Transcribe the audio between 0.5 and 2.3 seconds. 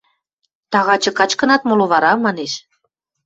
–Тагачы качкынат моло вара?–